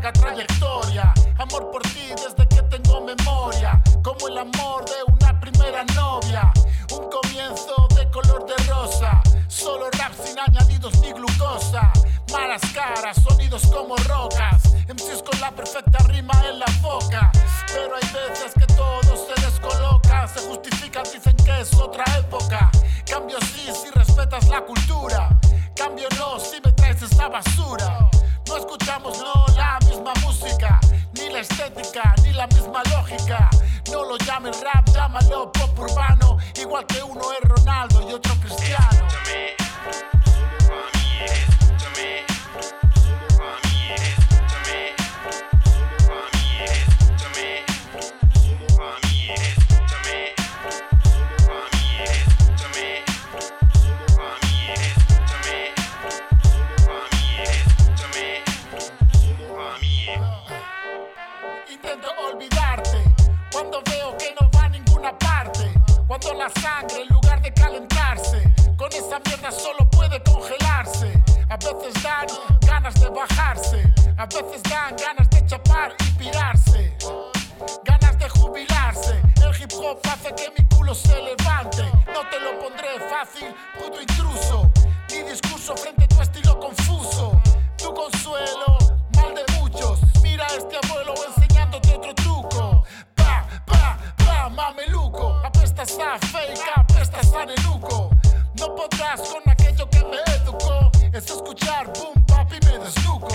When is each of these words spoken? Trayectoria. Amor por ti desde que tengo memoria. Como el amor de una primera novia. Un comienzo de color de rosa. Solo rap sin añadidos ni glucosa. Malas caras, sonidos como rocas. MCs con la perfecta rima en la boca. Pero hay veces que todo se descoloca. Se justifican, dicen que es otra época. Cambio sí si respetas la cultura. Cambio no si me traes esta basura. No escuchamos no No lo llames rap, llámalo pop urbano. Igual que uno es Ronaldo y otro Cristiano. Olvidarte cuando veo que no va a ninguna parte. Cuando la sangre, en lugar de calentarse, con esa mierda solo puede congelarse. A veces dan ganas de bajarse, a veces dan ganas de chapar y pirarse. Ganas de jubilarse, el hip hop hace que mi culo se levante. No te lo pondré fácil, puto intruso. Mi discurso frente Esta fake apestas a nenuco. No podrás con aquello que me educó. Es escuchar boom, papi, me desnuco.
Trayectoria. 0.00 1.12
Amor 1.38 1.72
por 1.72 1.82
ti 1.82 2.06
desde 2.10 2.46
que 2.46 2.62
tengo 2.62 3.00
memoria. 3.00 3.82
Como 4.04 4.28
el 4.28 4.38
amor 4.38 4.84
de 4.84 5.12
una 5.12 5.40
primera 5.40 5.82
novia. 5.96 6.52
Un 6.92 7.10
comienzo 7.10 7.88
de 7.96 8.08
color 8.08 8.46
de 8.46 8.54
rosa. 8.70 9.20
Solo 9.48 9.90
rap 9.90 10.12
sin 10.24 10.38
añadidos 10.38 11.00
ni 11.00 11.10
glucosa. 11.10 11.90
Malas 12.30 12.62
caras, 12.72 13.20
sonidos 13.20 13.66
como 13.66 13.96
rocas. 13.96 14.72
MCs 14.88 15.20
con 15.20 15.40
la 15.40 15.50
perfecta 15.50 15.98
rima 16.04 16.34
en 16.48 16.60
la 16.60 16.66
boca. 16.80 17.32
Pero 17.66 17.96
hay 17.96 18.08
veces 18.12 18.54
que 18.54 18.72
todo 18.74 19.02
se 19.02 19.34
descoloca. 19.44 20.28
Se 20.28 20.46
justifican, 20.46 21.02
dicen 21.12 21.36
que 21.44 21.60
es 21.60 21.74
otra 21.74 22.04
época. 22.16 22.70
Cambio 23.04 23.38
sí 23.40 23.68
si 23.74 23.90
respetas 23.90 24.46
la 24.46 24.60
cultura. 24.60 25.28
Cambio 25.74 26.08
no 26.16 26.38
si 26.38 26.60
me 26.60 26.70
traes 26.70 27.02
esta 27.02 27.28
basura. 27.28 28.08
No 28.46 28.56
escuchamos 28.56 29.18
no 29.18 29.47
No 33.90 34.04
lo 34.04 34.18
llames 34.18 34.60
rap, 34.60 34.86
llámalo 34.92 35.50
pop 35.50 35.78
urbano. 35.78 36.36
Igual 36.60 36.86
que 36.86 37.02
uno 37.02 37.32
es 37.32 37.48
Ronaldo 37.48 38.06
y 38.06 38.12
otro 38.12 38.34
Cristiano. 38.34 39.08
Olvidarte 62.38 63.02
cuando 63.52 63.82
veo 63.90 64.16
que 64.16 64.32
no 64.40 64.48
va 64.54 64.64
a 64.66 64.68
ninguna 64.68 65.16
parte. 65.18 65.70
Cuando 66.06 66.34
la 66.34 66.48
sangre, 66.48 67.02
en 67.02 67.08
lugar 67.08 67.42
de 67.42 67.52
calentarse, 67.52 68.54
con 68.76 68.88
esa 68.92 69.18
mierda 69.26 69.50
solo 69.50 69.88
puede 69.90 70.22
congelarse. 70.22 71.12
A 71.48 71.56
veces 71.56 72.02
dan 72.02 72.26
ganas 72.60 72.94
de 73.00 73.08
bajarse, 73.08 73.92
a 74.16 74.26
veces 74.26 74.62
dan 74.62 74.96
ganas 74.96 75.28
de 75.30 75.46
chapar 75.46 75.94
y 75.98 76.10
pirarse. 76.12 76.96
Ganas 77.84 78.18
de 78.18 78.28
jubilarse, 78.28 79.20
el 79.44 79.60
hip 79.60 79.72
hop 79.74 79.98
hace 80.08 80.32
que 80.34 80.52
mi 80.56 80.66
culo 80.68 80.94
se 80.94 81.20
levante. 81.20 81.82
No 82.14 82.22
te 82.30 82.38
lo 82.40 82.58
pondré 82.60 83.00
fácil, 83.10 83.52
puto 83.78 84.00
intruso. 84.00 84.70
Mi 85.10 85.22
discurso 85.22 85.76
frente 85.76 85.97
Esta 96.20 96.38
fake 96.38 96.70
apestas 96.76 97.32
a 97.32 97.46
nenuco. 97.46 98.10
No 98.58 98.74
podrás 98.74 99.20
con 99.20 99.42
aquello 99.48 99.88
que 99.88 100.04
me 100.04 100.18
educó. 100.34 100.90
Es 101.12 101.30
escuchar 101.30 101.86
boom, 101.92 102.24
papi, 102.26 102.56
me 102.66 102.78
desnuco. 102.78 103.28